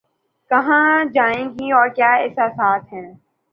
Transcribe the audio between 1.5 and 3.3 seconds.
گی اور کیا احساسات ہیں